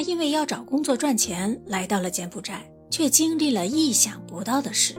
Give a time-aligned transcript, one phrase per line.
[0.00, 4.94] 因为要找工作赚钱来到了柬埔寨，却经历了意想不到的事。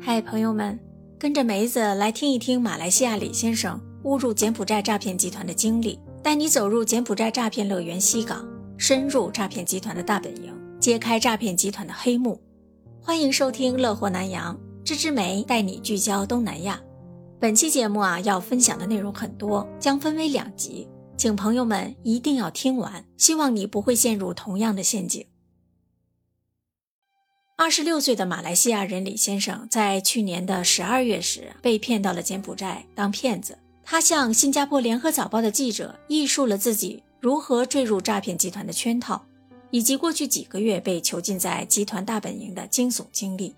[0.00, 0.78] 嗨，朋友们，
[1.18, 12.40] 跟着梅子来听一听马来西亚李先生误入柬埔寨诈骗集团的经历，带你走入柬埔寨诈骗乐园西港，深入诈骗集团的大本营，揭开诈骗集团的黑幕。
[13.00, 14.54] 欢迎收听《乐活南洋》，
[14.84, 16.80] 芝芝梅带你聚焦东南亚。
[17.40, 20.88] 本期节目啊，要分享的内容很多，将分为两集，
[21.18, 25.26] 请朋友们一定要听完，希望你不会陷入同样的陷阱。
[27.56, 33.58] 二十六岁的马来西亚人李先生，在去年的十二月时被骗到了柬埔寨当骗子。
[33.82, 39.20] 他向新加坡联合早报的记者忆述了自己如何坠入诈骗集团的圈套，
[39.72, 43.56] 以及过去几个月被囚禁在集团大本营的惊悚经历。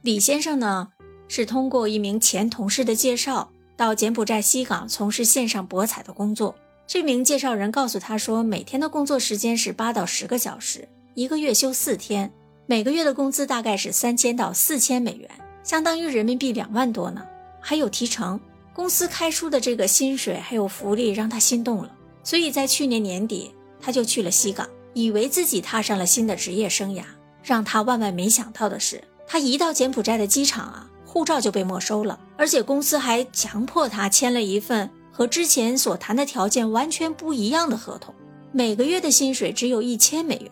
[0.00, 0.88] 李先生呢？
[1.28, 6.54] 是通过一名前同事的介绍，到柬埔寨西港从事线上博彩的工作。
[6.92, 12.30] 这名介绍人告诉他说，每天的工作时间是八到十个小时，一个月休四天，
[12.66, 15.26] 每个月的工资大概是三千到四千美元，
[15.64, 17.26] 相当于人民币两万多呢，
[17.62, 18.38] 还有提成。
[18.74, 21.90] 公司开出的这个薪水还有福利让他心动了，
[22.22, 27.04] 所以在去年年底他就去了西港，以为自己踏上了新的职业生涯。
[27.42, 30.90] 让他万万没想到的是，他一到柬埔寨的机场啊。
[31.06, 38.14] 护照就被没收了，而且公司还强迫他签了一份和之前所谈的条件完全不一样的合同。
[38.50, 40.50] 每个月的薪水只有一千美元，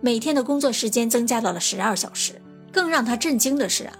[0.00, 2.40] 每天的工作时间增加到了十二小时。
[2.70, 3.98] 更让他震惊的是啊，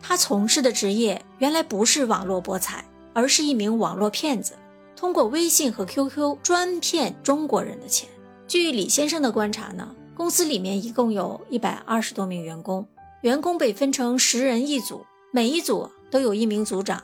[0.00, 4.52] 他从事的职业原来不是网络博彩，而是一名网络骗子，
[4.94, 8.08] 通过微信和 QQ 专骗中国人的钱。
[8.46, 12.86] 据李先生的观察呢，公司里面一共有一百二十多名员工，
[13.22, 15.04] 员工被分成十人一组。
[15.32, 17.02] 每一组都有一名组长，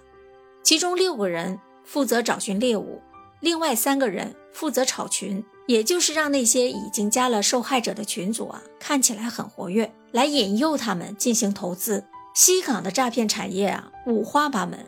[0.62, 3.00] 其中六个人负责找寻猎物，
[3.40, 12.04] 另外三个人负责炒群，也就是让那些已经加了受害者的群组啊看起来很活跃，来引诱他们进行投资。
[12.34, 14.84] 西港的诈骗产业啊五花八门，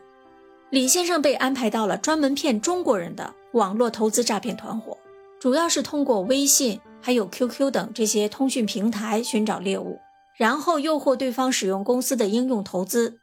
[0.68, 4.98] 李先生被安排到了专门骗中国人的网络投资诈骗团伙，
[5.40, 9.98] 主要是通过微信还有 QQ 等这些通讯平台寻找猎物，
[10.36, 13.18] 然后诱惑对方使用公司的应用投资。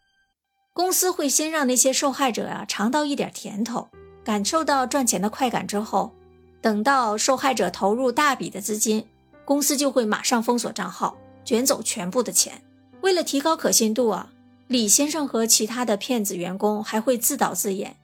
[0.76, 3.88] 公司会先让那些受害者啊尝到一点甜头，
[4.26, 6.12] 感受到赚钱的快感之后，
[6.60, 9.08] 等到受害者投入大笔的资金，
[9.46, 11.16] 公司就会马上封锁账号，
[11.46, 12.62] 卷走全部的钱。
[13.00, 14.34] 为了提高可信度啊，
[14.68, 17.96] 李先生和其他的骗子员工还会自导自演，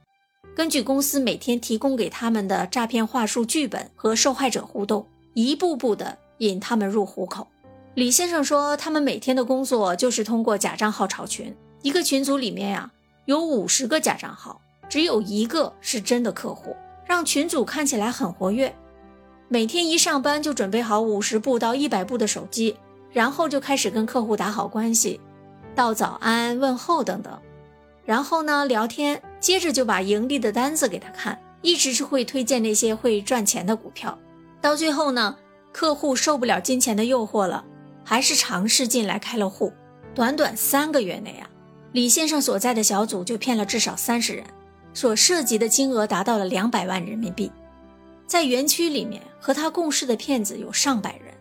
[0.56, 7.46] 根据公司每天提供给他们的诈骗话术剧本和受害者互动，一步步的引他们入虎口。
[7.96, 11.54] 李先生说，他们每天的工作就是通过假账号炒群。
[11.82, 12.92] 一个群组里面呀，
[13.26, 16.76] 有五十个假账号，只有一个是真的客户，
[17.06, 18.76] 让群主看起来很活跃。
[19.48, 22.78] 每天一上班就准备好五十部到一百部的手机，
[23.12, 25.20] 然后就开始跟客户打好关系，
[25.76, 27.38] 道早安、问候等等。
[28.06, 34.18] 然后呢，聊天，接着就把盈利的单子给他看，一直是会推荐那些会赚钱的股票。
[34.62, 35.36] 到最后呢，
[35.72, 37.66] 客户受不了金钱的诱惑了，
[38.06, 39.74] 还是尝试进来开了户。
[40.16, 41.51] 短短三个月内啊。
[41.92, 44.46] 李先生所在的小组就骗了至少三十人，
[44.94, 47.52] 所涉及的金额达到了两百万人民币。
[48.26, 51.34] 在园区里面和他共事的骗子有上百人，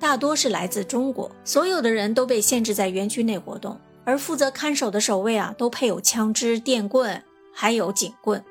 [0.00, 1.30] 大多是来自中国。
[1.44, 7.22] 所有的人都被限制在园区内活动，而负责看守的守卫啊，都配有枪支、电棍，
[7.52, 8.42] 还有警棍。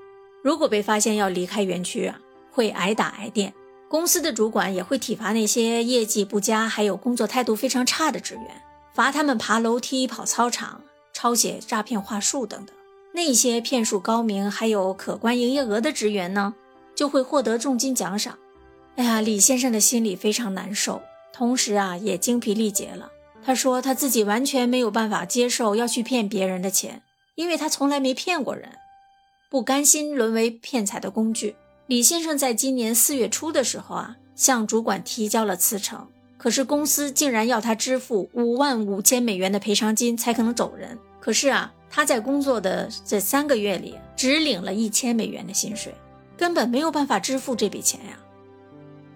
[0.42, 2.18] 如果被发现要离开园区啊，
[2.52, 3.54] 会挨打挨电。
[3.90, 8.44] 公司的主管也会体罚那些业绩不佳、还有工作态度非常差的职员，
[8.94, 10.82] 罚他们爬楼梯、跑操场。
[11.14, 12.76] 抄写诈骗话术等等，
[13.14, 16.56] 那些骗术高明还有可观营业额的职员呢，
[16.96, 18.38] 就会获得重金奖赏。
[18.96, 21.02] 哎呀，李先生的心里非常难受，
[21.32, 23.12] 同时啊也精疲力竭了。
[23.46, 27.02] 他说他自己完全没有办法接受要去骗别人的钱，
[27.36, 28.70] 因为他从来没骗过人，
[29.50, 31.56] 不甘心沦为骗财的工具。
[31.88, 36.08] 李先生在今年四月初的时候啊，向主管提交了辞呈。
[36.44, 41.00] 可是公司竟然要他支付五万五千美元的赔偿金才可能走人。
[41.22, 45.96] 可是啊，他在工作的这三个月里只领了一千美元的薪水，
[46.36, 48.20] 根本没有办法支付这笔钱呀。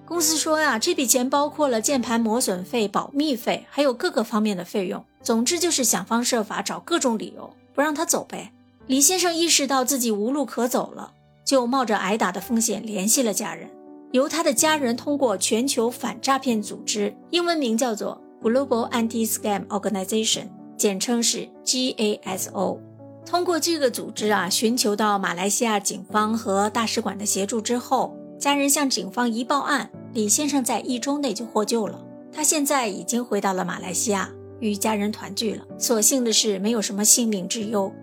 [0.05, 5.03] 公司说呀，这笔钱包括了键盘磨损费、保密费，还有各个方面的费用。
[5.21, 8.53] 总之就是想方设法找各种理由不让他走呗。
[8.85, 11.11] 李先生意识到自己无路可走了，
[11.43, 13.69] 就冒着挨打的风险联系了家人。
[14.17, 22.79] 由他的家人通过全球反诈骗组织，英文名叫做 Global Anti-Scam Organization，简称是 GASO，
[23.23, 32.03] 通过这个组织啊，寻求到马来西亚警方和大使馆的协助之后，家人向警方一报案，李先生在一周内就获救了。
[32.33, 35.63] 他现在已经回到了马来西亚，与家人团聚了。
[35.77, 37.93] 所幸的是，没有什么性命之忧。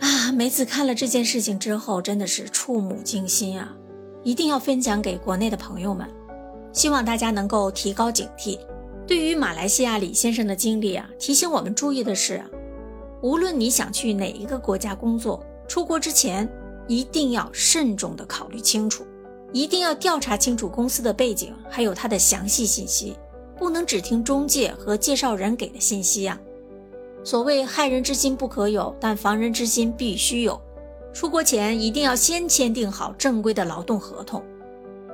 [0.00, 3.74] 啊，梅子看了这件事情之后，真的是触目惊心啊！
[4.24, 6.08] 一定要分享给国内的朋友们，
[6.72, 8.58] 希望大家能够提高警惕。
[9.06, 12.42] 对于马来西亚李先生的经历啊，提醒我们注意的是，
[13.20, 16.50] 无论你想去哪一个国家工作，出国之前
[16.88, 19.04] 一定要慎重的考虑清楚，
[19.52, 23.14] 一定要调查清楚公司的背景，还有它的详细信息，
[23.58, 26.40] 不能只听中介和介绍人给的信息啊。
[27.22, 30.58] 所谓害人之心不可有，但防人之心必须有。
[31.14, 34.42] 出国前一定要先签订好正规的劳动合同，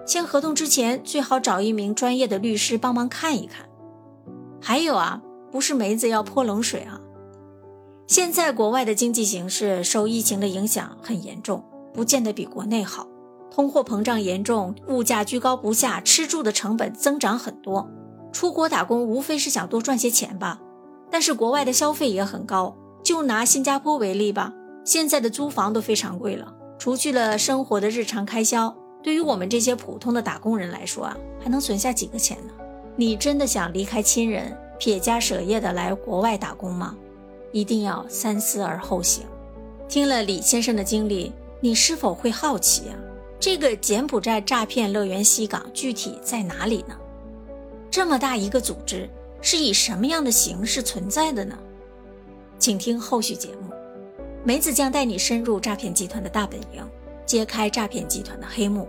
[0.06, 3.67] 签合同之前最好找一名专业的律师帮忙看一看。
[4.62, 5.20] 还有啊，
[5.52, 6.99] 不是梅子要泼冷水啊。
[8.06, 11.62] 现在国外的经济形势受疫情的影响很严重，
[11.93, 13.06] 不见得比国内好。
[13.50, 17.87] 通货膨胀严重，物价居高不下，吃住的成本增长很多。
[18.32, 20.61] 出国打工无非是想多赚些钱吧。
[21.11, 22.75] 但是国外的消费也很高，
[23.05, 24.55] 就拿新加坡为例吧，
[24.85, 26.55] 现在的租房都非常贵了。
[26.79, 32.53] 除去了生活的日常开销，对于我们这些普通的打工人来说啊，还能存下几个钱呢？
[32.97, 36.97] 你真的想离开亲人，撇家舍业的来国外打工吗？
[37.53, 39.25] 一定要三思而后行。
[39.88, 42.97] 听了李先生的经历，你是否会好奇啊？
[43.38, 46.97] 这个柬埔寨诈骗乐园西港具体在哪里呢？
[47.91, 49.09] 这么大一个组织，
[49.43, 51.59] 是以什么样的形式存在的呢？
[52.59, 53.73] 请听后续节目，
[54.43, 56.83] 梅子将带你深入诈骗集团的大本营，
[57.27, 58.89] 揭开诈骗集团的黑幕。